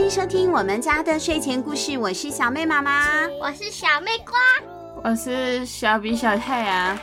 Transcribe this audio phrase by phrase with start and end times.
[0.00, 4.38] 欢迎收听我们家的睡前故事，我是小妹妈妈，我是小妹瓜，
[5.04, 6.98] 我是小比小太阳。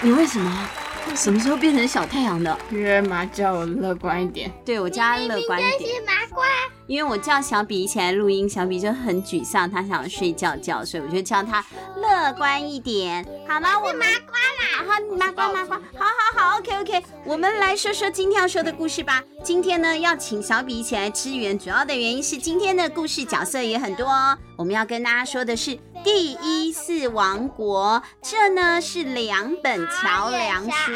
[0.00, 0.68] 你为什么？
[1.16, 2.56] 什么时候变成小太阳的？
[2.70, 4.48] 因为妈叫我乐观一点。
[4.64, 6.00] 对，我叫他乐观一点。
[6.06, 6.44] 麻瓜
[6.86, 11.64] 因为我叫小比一起来录音，小比就很沮丧，他想要睡觉觉，所以我就叫他
[11.96, 13.26] 乐观一点。
[13.48, 13.76] 好吗？
[13.80, 17.02] 我麻瓜啦，好，麻瓜麻瓜，好好好，OK OK。
[17.26, 19.24] 我们来说说今天要说的故事吧。
[19.42, 24.36] 今天呢，要请小比一起来支援，主要的原因是今天的故事角色也很多哦。
[24.56, 30.92] 我们要跟大家说的是第一次王国，这呢是两本桥梁书。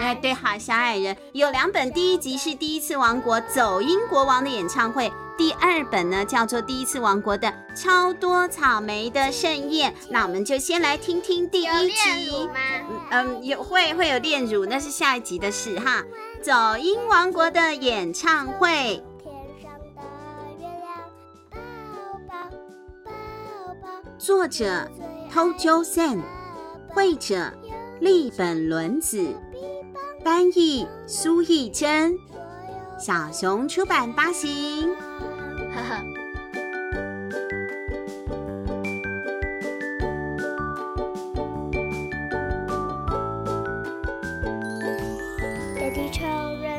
[0.00, 5.12] 哎，对，好，小矮人有两本，第一集是第一次王国走音国王的演唱会。
[5.38, 9.92] 第二本呢，叫做《第一次王国的超多草莓的盛宴》。
[10.10, 12.48] 那我们就先来听听第一集。
[13.10, 16.02] 嗯，有会会有炼乳，那是下一集的事哈。
[16.42, 19.02] 走音王国的演唱会。
[24.24, 24.90] 作者
[25.30, 26.22] ：Tojo Sen，
[26.88, 27.52] 绘者：
[28.00, 29.22] 立本伦子，
[30.24, 32.16] 翻译：苏亦真。
[32.98, 34.88] 小熊出版发行。
[34.94, 36.23] 呵呵。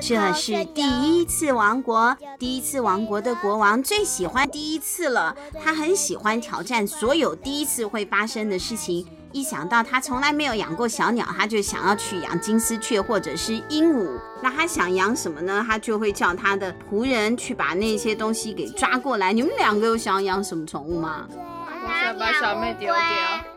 [0.08, 9.04] 这是第一次王国，第一次王国的国王最喜欢第一次了，他很喜欢挑战所有第一次会发生的事情。
[9.32, 14.20] 一想到他从来没有养过小鸟，他就想要去养金丝雀或者是鹦鹉。
[14.44, 15.66] 那他想养什么呢？
[15.68, 19.34] 他就会叫他的仆人去把那些东西给抓过来。
[19.34, 21.28] 你们两个有想养什么宠物吗？
[21.32, 23.55] 我想把小妹丢掉。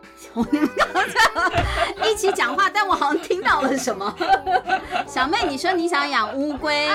[0.51, 4.15] 你们刚才一起讲话，但我好像听到了什么。
[5.07, 6.87] 小妹，你说你想养乌龟，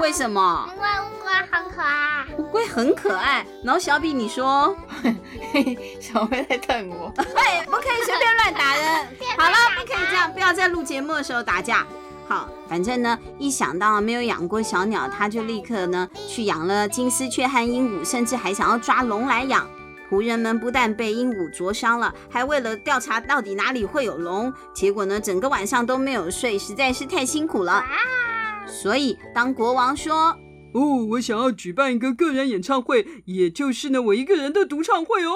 [0.00, 0.68] 为什么？
[0.74, 2.24] 因为乌龟很可爱。
[2.38, 3.44] 乌龟很可爱。
[3.64, 4.74] 然后小比，你说。
[6.00, 9.06] 小妹在瞪我，哎，不可以随便乱打人。
[9.36, 11.86] 好了，不可以这样，不要在录节目的时候打架。
[12.28, 19.68] 好，反正呢，一想到没有养过小鸟，他就立刻呢去养了金丝雀和鹦鹉，甚至还想要抓龙来养。
[20.12, 27.82] 仆人们不但被鹦鹉灼伤了，还为了调查到底哪里会有龙，结果呢，整个晚上都没有睡，实在是太辛苦了。
[28.66, 30.36] 所以当国王说。
[30.74, 35.32] 哦，我想要举办一个个人演唱会，也就是呢，我一个人的独唱会哦。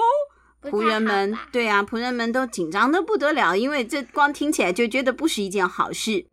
[0.62, 6.26] 仆人们，对啊，仆人们都紧张的不得了，因为这光听起来就觉得不是一件好事。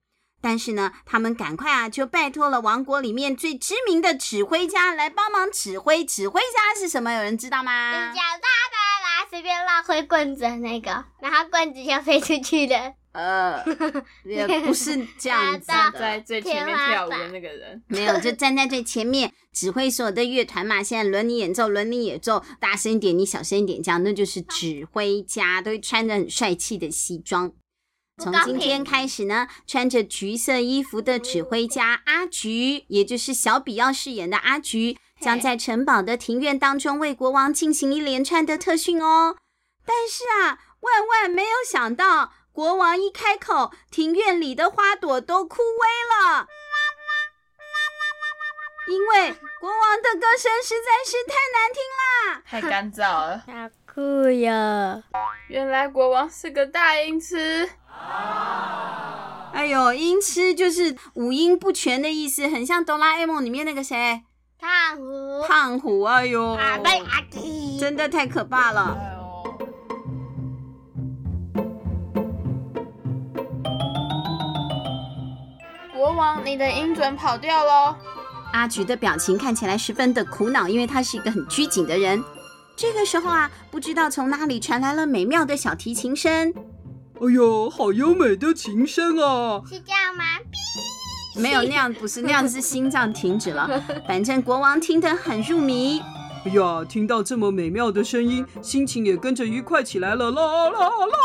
[0.43, 6.03] 但是呢，他们赶快啊，就拜托了王国里面最知名的指挥家来帮忙指挥。
[6.03, 7.13] 指挥家是什么？
[7.13, 8.11] 有人知道吗？
[8.13, 12.93] 脚大的啦，随便乱挥棍子那个，然后棍子就飞出去的。
[13.13, 13.63] 呃，
[14.25, 20.83] 也不是这样子 的，在最前面跳舞的那个人，没有，就站在最前面指挥所有的乐团嘛。
[20.83, 27.53] 现在轮你演奏，轮你演奏，大声一点，你小声一点，这样那就是指挥家，都会穿着很帅气的西装。
[28.18, 39.35] 从今天开始呢，穿着橘色衣服的指挥家阿菊，也就是小比要饰演的阿菊，将在城堡的庭院当中为国王进行一连串的特训哦。
[39.85, 42.34] 但是啊，万万没有想到。
[42.53, 46.47] 国王一开口，庭院里的花朵都枯萎了，
[48.88, 53.40] 因为国王的歌声实在是太难听啦，太干燥了。
[53.52, 55.02] 好酷哟！
[55.47, 57.68] 原来国王是个大音痴。
[59.53, 64.23] 哎呦，音痴就是五音不全的意思，很像哆啦 A 梦里面那个谁？
[64.59, 65.43] 胖虎。
[65.47, 66.79] 胖虎，哎呦，阿阿
[67.79, 68.97] 真的太可怕了。
[75.93, 77.95] 国王，你的音准跑掉喽！
[78.51, 82.22] 阿菊的表情看起来十分的苦恼，因为他是一个很拘谨的人。
[82.75, 86.53] 这个时候啊，不知道从哪里传来了美妙的小提琴声。
[87.23, 89.61] 哎呦，好优美的琴声啊！
[89.66, 90.23] 是这样吗？
[91.40, 93.81] 没有那样，不是那样，是心脏停止了。
[94.05, 96.02] 反正国王听得很入迷。
[96.46, 100.31] 哎呀，听到这么美妙的声音，心情也跟着愉快起来了。
[100.31, 101.17] 啦啦啦！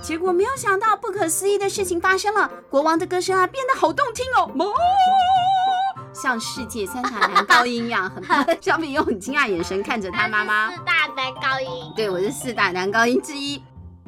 [0.00, 2.48] 结果没有想到，不可思议的事情发生了。
[2.70, 4.64] 国王的歌声啊，变得好动听哦，妈，
[6.12, 8.46] 像世界三大男高音一样，很棒。
[8.60, 10.70] 小米用很惊讶眼神看着他妈妈。
[10.70, 13.60] 四大男高音，对，我是四大男高音之一。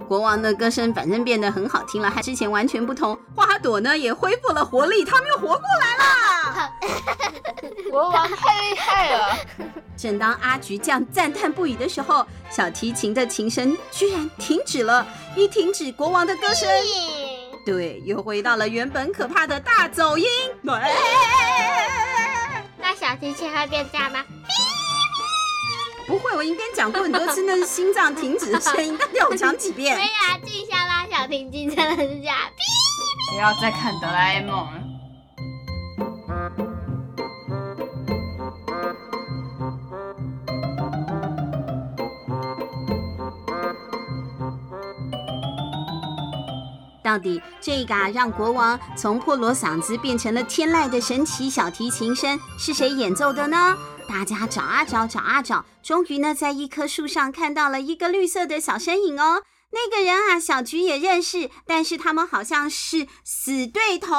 [0.09, 3.19] 国王的歌声反正变得很好听了，和之前完全不同。
[3.35, 6.73] 花朵呢也恢复了活力，他们又活过来了。
[7.91, 9.37] 国王太厉害了！
[9.97, 15.07] 正当阿橘这样赞叹不已的时候，小提琴的琴声居然停止了。
[15.35, 16.69] 一停止，国王的歌声，
[17.65, 20.27] 对，又回到了原本可怕的大走音。
[22.79, 24.23] 那小提琴会变这样吗？
[26.07, 28.97] 不会，我应该讲过很多次，那是心脏停止的声音。
[28.97, 29.97] 到底要我讲几遍？
[29.97, 32.37] 对呀啊，静香拉小提琴真的是这样。
[33.33, 34.83] 不要再看哆啦 A 梦了。
[47.07, 53.79] 到底这个啊，让国王从破锣嗓子变成了天籁的神奇小提琴声，是谁演奏的呢？
[54.09, 59.45] 大家找啊找，找啊找，终于呢，在一棵树上看到了一个绿色的小身影哦。
[59.71, 64.15] 那个人啊，小菊也认识，但是他们好像是死对头。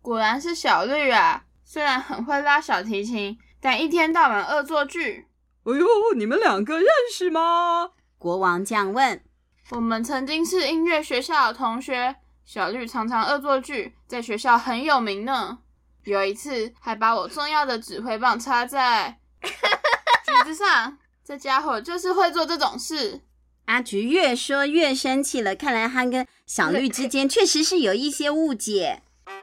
[0.00, 1.44] 果然是小绿啊！
[1.64, 5.28] 虽然很会拉小提琴，但一天到晚恶作剧。
[5.62, 5.86] 哎呦，
[6.16, 7.90] 你们两个认识吗？
[8.18, 9.22] 国王这样问。
[9.74, 15.60] 我们曾经是音乐学校的同学，小绿常常恶作剧，在学校很有名呢。
[16.04, 23.22] 有一次还把我重要的指挥棒插在 橘子上，这家伙就是会做这种事。
[23.64, 29.00] 阿菊越说越生气了，看来他跟小绿之间确实是有一些误解。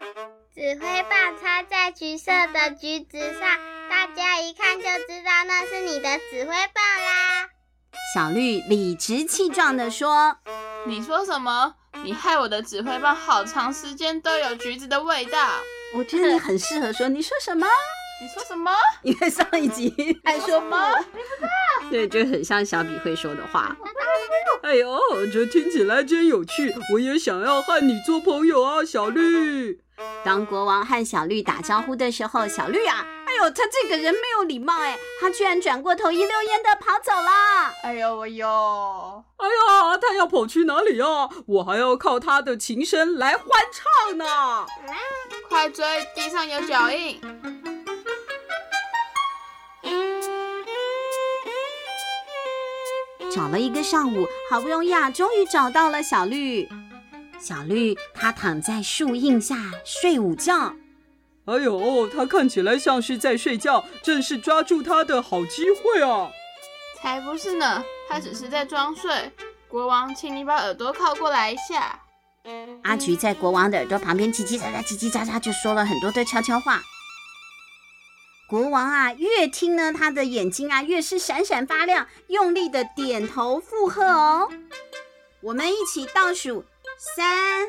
[0.54, 3.58] 指挥棒插在橘色的橘子上，
[3.90, 7.39] 大家一看就知道那是你的指挥棒啦。
[8.14, 10.36] 小绿理直气壮地说
[10.88, 11.76] ：“你说什么？
[12.04, 15.38] 你害我的指挥棒好长时间都有橘子的味道。
[15.94, 17.68] 我觉得你很适合说，你说什么？
[18.22, 18.72] 你说什么？
[19.04, 19.94] 因为上一集
[20.26, 20.98] 爱说吗？
[21.00, 21.90] 你不知道？
[21.92, 23.76] 对，就很像小比会说的话。
[24.64, 25.00] 哎呦，
[25.32, 29.82] 这听起来真有趣，我也想要和你做朋友啊，小绿。
[30.24, 33.06] 当国王和小绿打招呼的时候，小绿啊。”
[33.44, 37.72] 他这个人没有礼貌哎，他居然转过头一溜烟的跑走了。
[37.84, 41.06] 哎呦喂呦，哎呀，他要跑去哪里呀？
[41.46, 44.66] 我还要靠他的琴声来欢唱呢。
[45.48, 47.22] 快追，地上有脚印。
[53.32, 56.68] 找了一个上午，好不容易啊，终于找到了小绿。
[57.40, 59.56] 小绿，他躺在树荫下
[59.86, 60.74] 睡午觉。
[61.50, 66.30] 哎呦，他看起来像是在睡觉，正是抓住他的好机会啊！
[67.02, 69.32] 才不是呢，他只是在装睡。
[69.68, 72.00] 国王，请你把耳朵靠过来一下。
[72.84, 76.84] 阿菊在国王的耳朵旁边叽叽喳喳、叽叽喳喳，就说了很多的悄悄话。
[78.48, 84.52] 国王啊，越听呢，他的眼睛啊越是闪闪发亮，用力的点头附和哦。
[85.42, 86.66] 我们一起倒数：
[87.16, 87.68] 三、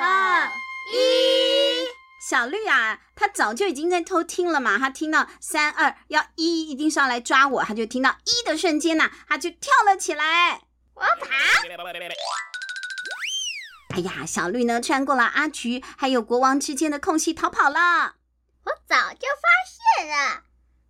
[0.00, 0.48] 二、
[0.92, 1.95] 一。
[2.28, 4.76] 小绿啊，他早就已经在偷听了嘛。
[4.78, 7.62] 他听到三二要一，一定是要来抓我。
[7.62, 10.62] 他就听到一的瞬间呐、啊，他就跳了起来。
[10.94, 11.28] 我要跑！
[13.94, 18.16] 哎呀，小绿呢，穿过了阿菊还有国王之间的空隙逃跑了。
[18.64, 20.42] 我早就发现了，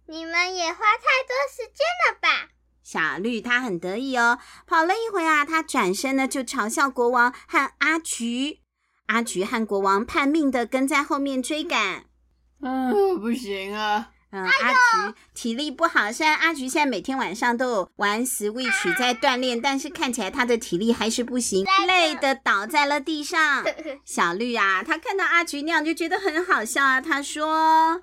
[0.07, 2.49] 你们也花太多时间了吧？
[2.83, 8.63] 小绿他很得意哦，跑了一会啊，他转身呢就嘲笑国王和阿橘。
[9.07, 12.05] 阿菊和国王叛命的跟在后面追赶，
[12.63, 23.65] 嗯， 不行啊，嗯，阿菊体力不好，虽然阿菊现在每天晚上都有玩 Switch 在锻炼，但是看起来他的体力还是不行，累的倒在了地上。
[24.05, 28.03] 小绿啊，他看到阿菊那样就觉得很好笑啊，他说：“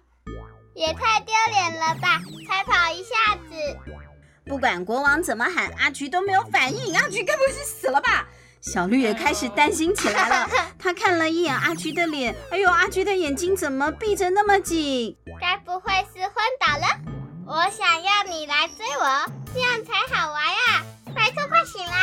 [0.74, 3.77] 也太丢脸了吧，才跑一下子。”
[4.45, 8.27] 不管国王怎么喊，阿菊都没有反应，阿菊该不会是死了吧？
[8.63, 10.50] 小绿也开始担心起来了。
[10.79, 15.17] 他看了一眼阿菊的脸，哎呦，阿菊的眼睛怎么闭着那么紧？
[15.39, 16.88] 该不会是昏倒了？
[17.46, 20.86] 我想要你来追我，这样才好玩呀！
[21.13, 21.93] 拜托，快醒来！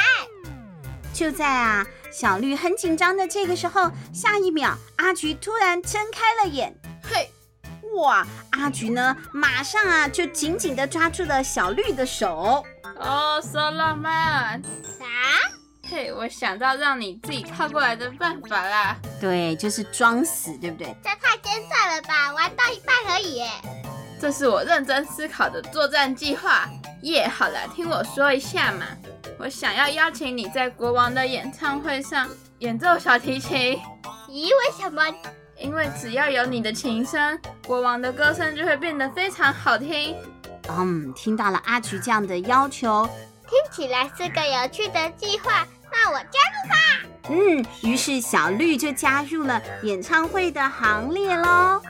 [1.15, 6.79] 就在啊，小绿很紧张的这个时候，下一秒，阿菊突然睁开了眼。
[7.03, 7.31] 嘿，
[7.95, 8.27] 哇！
[8.51, 12.63] 阿菊呢，马上啊就紧紧的抓住了小绿的手。
[12.99, 14.63] 哦，说浪漫。
[16.17, 18.97] 我想到让你自己靠过来的办法啦。
[19.21, 20.95] 对，就是装死，对不对？
[21.03, 22.33] 这太奸诈了吧！
[22.33, 23.51] 玩到一半而已耶。
[24.21, 26.69] 这是我认真思考的作战计划。
[27.03, 28.87] 耶，好了，听我说一下嘛。
[29.39, 32.29] 我想要邀请你在国王的演唱会上
[32.59, 33.81] 演奏小提琴。
[34.29, 35.03] 咦，为什么？
[35.59, 40.17] 因为只要有你的琴声，国王的歌声就会变得非常好听。
[40.69, 43.09] 嗯，听到了阿菊这样的要求，
[43.49, 45.67] 听起来是个有趣的计划。
[45.93, 46.77] 那我加入吧。
[47.29, 51.81] 嗯，于是小绿就加入了演唱会的行列喽。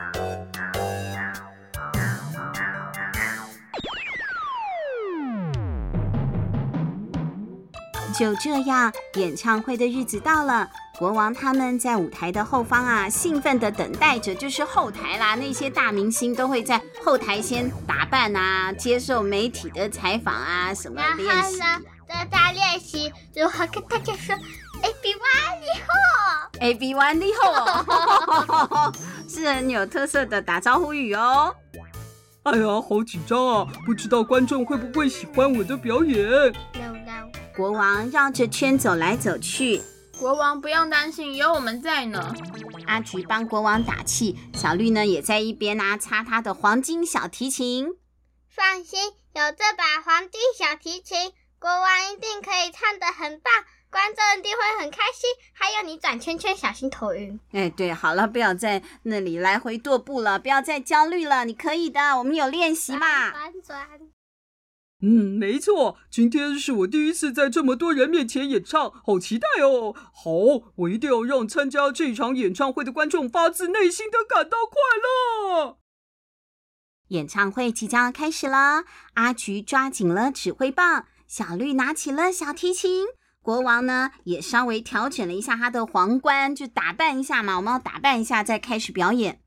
[8.19, 15.35] 就这样，演唱会的日子到了，国王他们在舞台的后方啊，兴奋地等待着，就是后台啦。
[15.35, 21.25] 那些大明星都会在后台先打扮啊，接受媒体的采访啊，什么练习。
[21.26, 24.35] 然后呢，在他练习，如何跟大家说
[24.83, 28.93] ：“A B one 你好，A B one 你好。”
[29.31, 31.55] 是很有特色的打招呼语哦。
[32.43, 33.67] 哎呀，好紧张啊！
[33.87, 36.19] 不知道观众会不会喜欢我的表演。
[36.73, 37.31] No no。
[37.55, 39.81] 国王绕着圈走来走去。
[40.19, 42.35] 国王不用担心，有我们在呢。
[42.87, 47.87] 阿菊帮国王打气，小绿呢也在一边啊擦他的黄金小提琴。
[48.49, 48.99] 放心，
[49.35, 53.52] 有这把黄金小提琴，国王一定可以唱得很棒，
[53.90, 55.29] 观众一定会很开心。
[55.52, 57.38] 还有你转圈圈，小心头晕。
[57.52, 63.31] 哎，对，好了，不要在那里来回踱步了，不要再焦虑了，你可以的，我们有练习嘛。
[63.31, 64.00] 转转。
[65.02, 69.95] 嗯，没错，今天是我第一次在这么多人面前演唱，好期待哦！
[70.14, 70.31] 好，
[70.76, 75.76] 我一定要让参加这场演唱会的观众发自内心的感到快乐。
[77.09, 83.07] 演唱会即将要开始了，阿菊抓紧了指挥棒，小绿拿起了小提琴，
[83.41, 89.41] 国王呢也稍微调整了一下他的皇冠，就打扮一下嘛，我们要打扮一下再开始表演。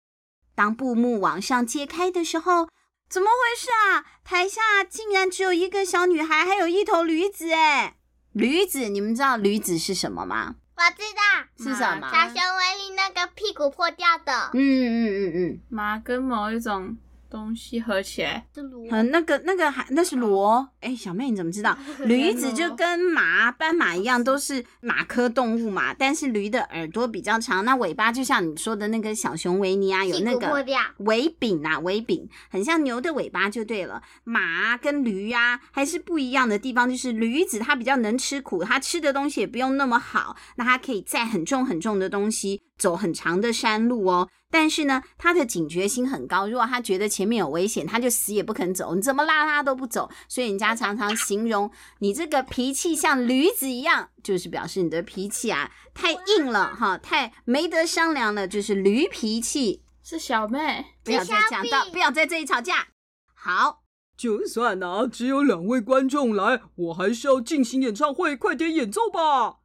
[0.56, 2.70] 当布幕往上揭开的时候。
[3.10, 4.06] 怎么回事啊？
[4.24, 7.98] 台下竟然只有一个小女孩，还有一头驴子哎！
[8.32, 10.56] 驴子，你们知道驴子是什么吗？
[10.75, 12.10] 我知道，是什么？
[12.10, 14.50] 小熊维尼那个屁股破掉的。
[14.54, 16.98] 嗯嗯嗯嗯，马跟某一种。
[17.34, 18.46] 东西合起来，
[18.92, 21.75] 嗯，那个那个还那是螺，哎，小妹你怎么知道？
[22.06, 25.92] 驴子就跟马、斑马一样，都是马科动物嘛。
[25.96, 30.63] 但是驴的耳朵比较长，那尾巴就像你说的那个小熊维尼啊，有那个
[31.00, 34.04] 尾柄啊，尾柄很像牛的尾巴就对了。
[34.24, 42.62] 马跟驴呀、啊、还是不一样的地方，就是驴子它比较能吃苦，它吃的东西也不用那么好，那它可以载很重很重的东西。
[42.77, 46.48] 走很长的山路哦，但是呢，他的警觉心很高。
[46.48, 48.96] 如果他觉得前面有危险，他就死也不肯走。
[48.96, 59.84] 你怎么拉他都不走，所以人家常常形容你这个脾气像驴子一样，就是表示你的脾气啊太硬了哈，太没得商量了，就是驴脾气。
[60.03, 62.88] 是小妹，不要再讲到，不要在这里吵架。
[63.34, 63.84] 好，
[64.18, 69.60] 就算呢、啊，只有两位观众来，我还是要进行演唱会，快点演奏吧。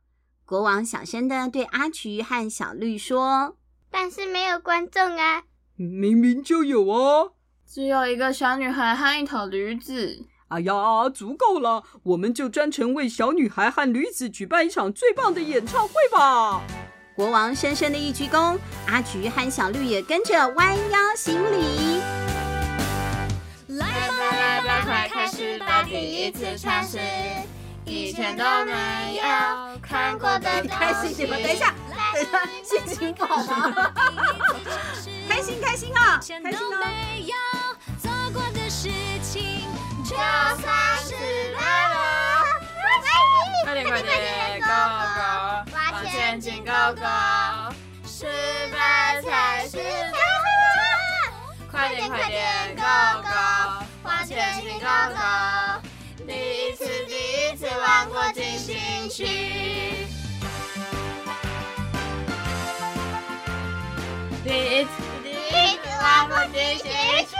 [0.48, 3.54] 国王小声的对阿菊和小绿说
[3.92, 5.42] ：“但是没有观众啊，
[5.76, 7.32] 明明就有啊，
[7.66, 10.24] 只有一个小女孩和一头驴子。
[10.48, 16.62] 哎呀，足够了，我们就专程为小女孩和驴子举办一场最棒的演唱会吧！”
[17.14, 22.00] 国王深深的一鞠躬，阿菊和小绿也跟着弯腰行礼。
[23.66, 26.98] 来吧来吧，快开始吧，第一次尝试。
[27.84, 31.74] 以前都没有看过的开心，你们等一下，
[32.12, 33.92] 等一下，心情不好吗？
[35.28, 37.74] 开心开心啊，开心哦！
[40.04, 40.66] 就算
[40.98, 41.14] 失
[41.54, 41.94] 败了，
[43.64, 44.68] 快点快点，Go
[45.74, 46.70] 往前进，Go
[48.06, 48.26] 失
[48.72, 50.18] 败才是真的，
[51.70, 52.82] 快点快点，Go
[54.02, 55.87] 往前进 Go。
[56.28, 59.24] 第一次，第一次玩过进行曲。
[64.44, 64.90] 第一次，
[65.22, 66.90] 第一次玩过进行
[67.26, 67.34] 曲。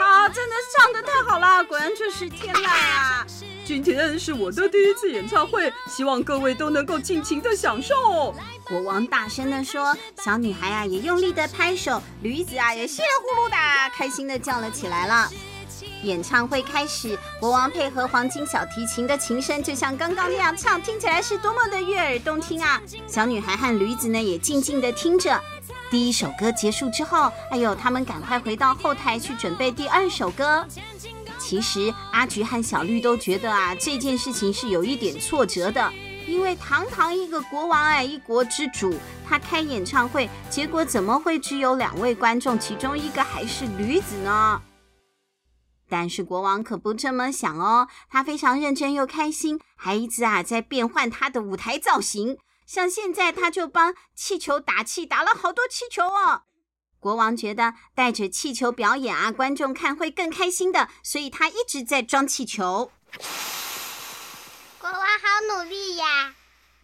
[0.00, 3.26] 好，真的唱得太好了，果然就是天籁啊！
[3.66, 8.34] 今天是我的第一次演唱会，希望各位都能够尽情的享受。
[8.64, 13.56] 国王大声的说，小女孩啊也用力的拍手，驴子啊也稀里呼噜的
[13.94, 15.28] 开心的叫了起来了。
[16.02, 22.80] 演唱会开始，国王配合黄金小提琴的琴声，就像刚刚那样唱，听起来是多么的悦耳动听啊！
[23.06, 25.40] 小女孩和驴子呢，也静静的听着。
[25.90, 30.64] 第一首歌结束之后，哎呦，他们赶快回到后台去准备第二首歌。
[31.38, 35.92] 其实阿菊和小绿都觉得啊，这件事情是有一点挫折的，
[36.26, 38.94] 因为堂堂一个国王哎，一国之主，
[39.28, 44.62] 他开演唱会，结果怎么会只有两位观众，其中一个还是驴子呢？
[45.90, 52.38] 但是国王可不这么想哦，他非常认真又开心，还一直啊在变换他的舞台造型。
[52.64, 56.42] 像现在他就帮气球打气，打了好多气球哦。
[57.00, 62.92] 国王觉得带着气球表演啊，观众看会更开心的，所以他一直在装气球。
[64.78, 66.34] 国王好努力呀！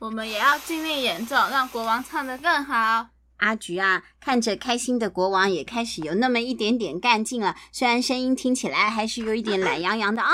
[0.00, 3.06] 我们也要尽力演奏，让国王唱得更好。
[3.38, 7.56] 阿菊啊，看着开心的国王，也开始有那么一点点干劲了。
[7.72, 10.32] 虽然声音听起来还是有一点懒洋洋的啊。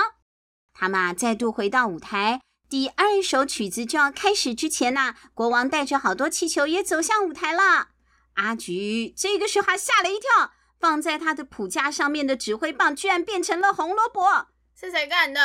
[0.72, 7.88] 他们啊，再度回到舞台，第二首曲子就要开始之前呐、啊，国王带着好多气球也走向舞台了。
[8.34, 15.40] 阿菊这个时候还吓了一跳，放在他的谱架上面的指挥棒居然变成了红萝卜，是谁干的？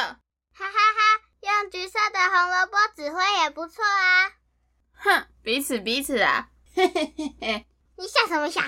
[0.53, 4.31] 哈哈哈，用橘色的红萝卜指挥也不错啊。
[4.93, 6.49] 哼，彼此彼此啊。
[6.77, 7.65] 嘿嘿嘿嘿，
[7.98, 8.62] 你笑什么笑？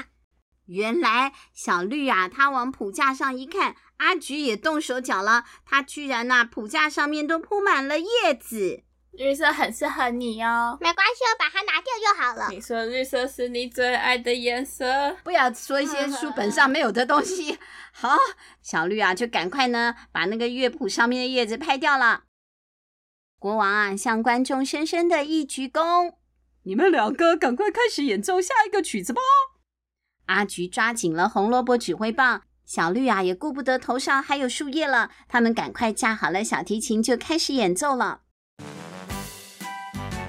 [0.66, 8.84] 原来小绿啊，他往谱架上一看，阿菊也动手脚了，他居然呐、啊，谱架上面都铺满了叶子。
[9.12, 12.48] 绿色很适合你哦，没关系，我把它拿掉就好了。
[12.50, 17.60] 你说绿色是你最爱的颜色，不要说一些书本上没有的东西。
[17.94, 18.18] 好，
[18.63, 22.24] 小绿啊，就赶快呢把那个乐谱上面的叶子拍掉了。
[23.38, 26.13] 国王啊，向观众深深的一鞠躬，
[26.63, 29.22] 你们两个赶快开始演奏下一个曲子吧。
[30.25, 38.22] 阿菊抓紧了红萝卜指挥棒，小绿啊也顾不得头上还有树叶了，他们赶快架好了小提琴，就开始演奏了。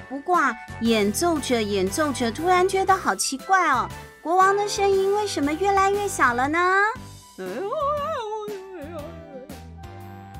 [0.09, 0.39] 不过，
[0.81, 3.87] 演奏着演奏着，突然觉得好奇怪哦，
[4.21, 6.59] 国王的声音为什么越来越小了呢？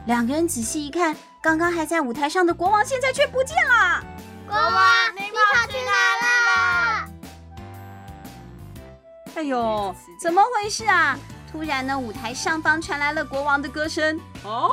[0.07, 4.03] 两个人仔细一看，刚刚还在舞台上的国王，现在却不见了。
[4.51, 5.91] 国王，你跑去哪
[6.21, 7.09] 了？
[9.35, 11.17] 哎呦，怎么回事啊？
[11.49, 14.19] 突然呢，舞台上方传来了国王的歌声。
[14.43, 14.71] 哦，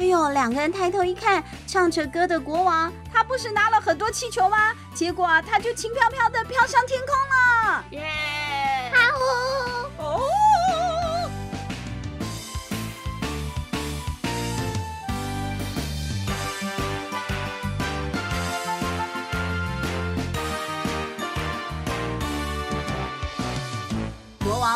[0.00, 4.74] 哎呦，两个人抬头一看，唱着歌的国王，他不是拿了很多气球吗？
[4.92, 7.84] 结果啊，他就轻飘飘的飘上天空了。
[7.90, 8.92] 耶！
[8.92, 8.98] 好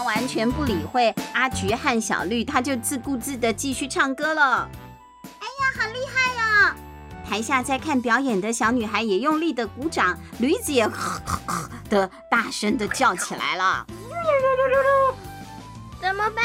[0.02, 4.68] 完全不理会阿菊和小绿，他就自顾自的继续唱歌了。
[5.24, 6.76] 哎呀，好厉害呀！
[7.28, 13.86] 台下在看表演的小女孩也用力的鼓掌，驴子也呵呵呵的大声的叫起来了。
[16.00, 16.44] 怎么办？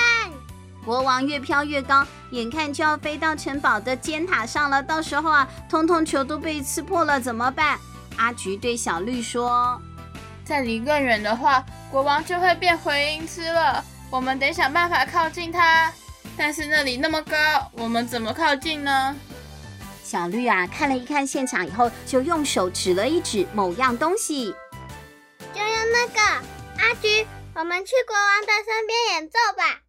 [0.83, 4.81] 国王越飘越高，眼看就要飞到城堡的尖塔上了。
[4.81, 7.77] 到时候啊，通通球都被刺破了，怎么办？
[8.17, 9.79] 阿菊对小绿说。
[10.43, 13.83] 再离更远的话，国王就会变回音吃了。
[14.09, 15.91] 我们得想办法靠近他，
[16.35, 17.35] 但是那里那么高，
[17.73, 19.15] 我们怎么靠近呢？
[20.03, 24.53] 小绿啊，看了一看现场以后，就用手指了一指某样东西，
[25.53, 26.21] 就用那个。
[26.77, 27.25] 阿菊，
[27.55, 29.81] 我们去国王的身边演奏吧。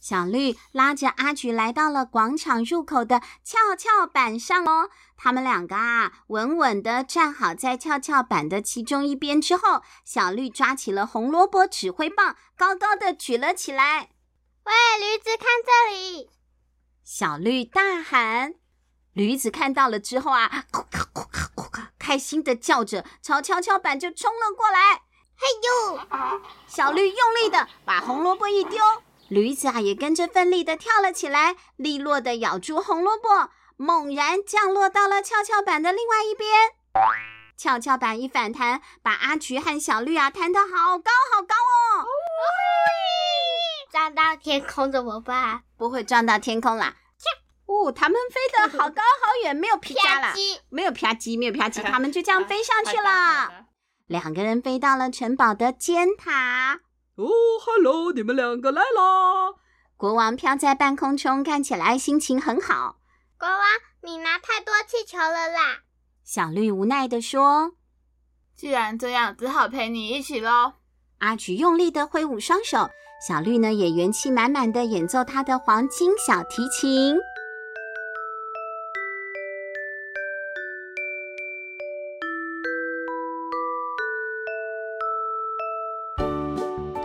[0.00, 4.90] 小绿拉着阿菊来到了广场入口的跷跷板上哦。
[5.22, 14.08] 他们两个啊，稳稳地站好在跷跷板的其中一边之后，小绿抓起了红萝卜指挥棒，高高的举了起来。
[14.64, 16.30] 喂，驴子，看这里！
[17.04, 18.54] 小绿大喊。
[19.12, 25.02] 驴子看到了之后啊咔咔咔咔咔，开心的叫着，朝跷跷板就冲了过来。
[25.36, 26.00] 嘿呦！
[26.66, 28.78] 小绿用力的把红萝卜一丢。
[29.28, 36.50] 驴子啊，也跟着奋力的跳了起来，利落的咬住红萝卜，猛然降落到了跷跷板的另外一边。
[37.56, 42.04] 跷跷板一反弹，把阿菊和小绿啊弹得好高好高哦！
[43.90, 45.62] 撞到天空怎么办？
[45.78, 46.96] 不会撞到天空啦。
[47.64, 50.34] 哦，他们飞得好高好远，没有劈家了，
[50.68, 53.64] 没有啪叽，没有啪叽， 他们就这样飞上去了。
[54.08, 56.80] 两个人飞到了城堡的尖塔。
[57.16, 57.24] 哦
[57.64, 59.54] 哈喽，你们两个来啦！
[59.96, 62.99] 国王飘在半空中，看起来心情很好。
[63.40, 63.58] 国王，
[64.02, 65.78] 你拿太多气球了啦！
[66.22, 67.72] 小绿无奈地说
[68.54, 70.74] ：“既然这样，只好陪你一起喽。”
[71.20, 72.90] 阿菊用力地挥舞双手，
[73.26, 77.16] 小绿呢也元气满满的演奏他的黄金小提琴。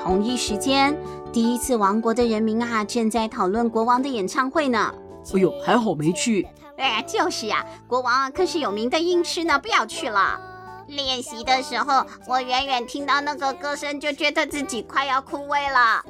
[0.03, 4.93] 同一时间，第一次王国的人民啊，正在讨论国王的演唱会呢。
[5.33, 6.47] 哎呦，还好没去。
[6.77, 10.39] 哎，就是呀，国王啊，可是有名的音痴呢，不要去了。
[10.87, 16.03] 练习的时候，我远远听到那个歌声，就觉得自己快要枯萎了。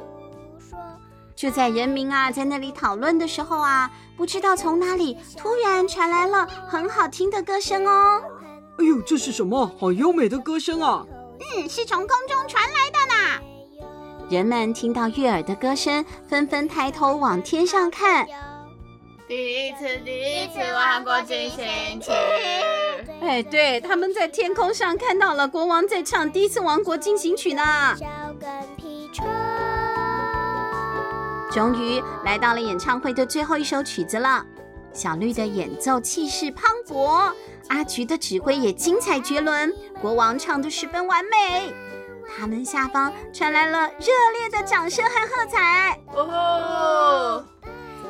[1.35, 8.21] 就在人民啊在那里讨论的时候啊，不知道从哪里突然传来了很好听的歌声哦。
[8.79, 9.71] 哎呦，这是什么？
[9.79, 11.05] 好优美的歌声啊！
[11.57, 14.27] 嗯，是从空中传来的呢。
[14.29, 18.27] 人们听到悦耳的歌声，纷纷抬头往天上看。
[19.27, 22.11] 第一次，第一次王国进行曲。
[23.21, 27.63] 哎，对，他们在天空上看到了国王在唱《第一次王国进行曲》呢。
[31.51, 34.45] 终于来到了演唱会的最后一首曲子了。
[34.93, 37.33] 小绿的演奏气势磅礴，
[37.69, 41.73] 阿菊的指挥也精彩绝伦，国王唱得十分完美。
[42.37, 45.99] 他们下方传来了热烈的掌声和喝彩。
[46.13, 47.43] 哦，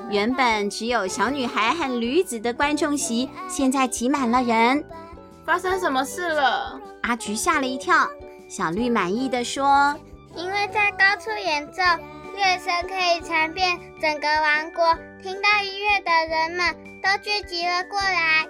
[0.10, 4.84] 原本只有小女孩和驴子的观众席，现在挤满了人。
[5.46, 6.80] 发生什么事了？
[7.04, 8.08] 阿菊吓了一跳。
[8.48, 9.96] 小绿满意的说
[10.36, 11.82] ：“因为在高处演奏。”
[12.36, 18.46] 乐声可以传遍整个王国，听到音乐的人们都聚集了过来。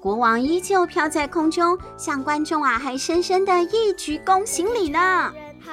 [0.00, 4.98] 国王依旧飘在空中，向观众啊还深深的一鞠躬行礼呢。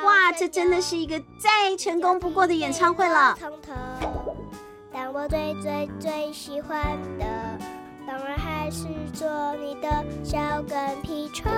[0.03, 3.35] 哇，这真的是一个再成功不过的演唱会了。
[4.93, 6.79] 但我最最最喜欢
[7.17, 7.25] 的，
[8.05, 11.51] 当然还是做你的小跟屁虫。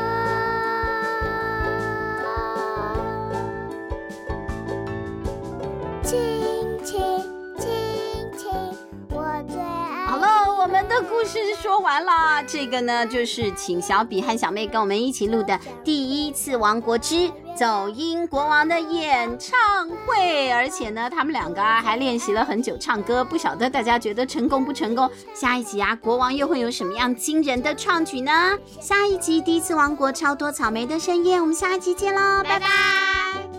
[10.96, 19.60] 的故事说完了，这个呢就是请小比和小妹跟我们一起录的第一次王国之走音国王的演唱
[20.06, 25.10] 会，而且呢，他们两个啊还练习了很久唱歌，不晓得大家觉得成功不成功？
[25.34, 28.58] 下一集啊，国王又会有什么样惊人的创举呢？
[28.80, 32.68] 下一集第一次王国超多草莓的盛宴，我们下一集见喽，拜拜。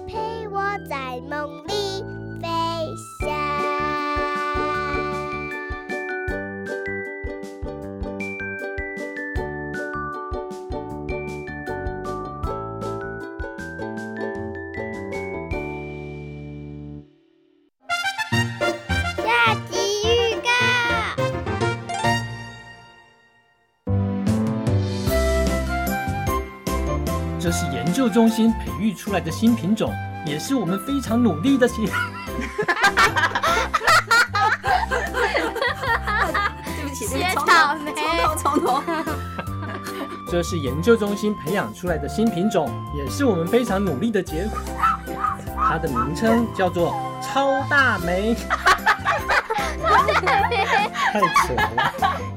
[0.06, 1.65] 陪我在梦
[27.96, 29.90] 究中心培育出来的新品种，
[30.26, 31.76] 也是我们非常努力的结。
[36.66, 38.82] 对不起，别吵，从头从头。
[40.30, 44.58] 这是研究中心培养出来的新品种，也是我们非常努力的结果。
[45.56, 48.36] 它的名称叫做超大梅。
[51.12, 52.35] 太扯了。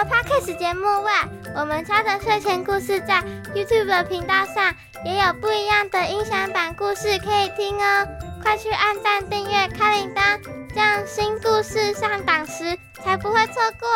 [0.00, 3.22] 了 Podcast 节目外，我们家的睡前故事在
[3.54, 8.08] YouTube 频道上也有不一样的音响版故事可以听哦！
[8.42, 10.40] 快去按赞、订阅、开铃铛，
[10.74, 13.88] 这样新故事上档时才不会错过。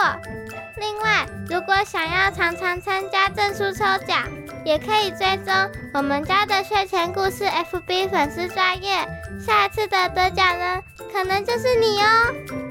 [0.76, 4.28] 另外，如果想要常常参加证书抽奖，
[4.62, 5.54] 也可以追踪
[5.94, 9.08] 我们家的睡前故事 FB 粉丝专页，
[9.40, 12.63] 下一次的得奖人可能就是你哦！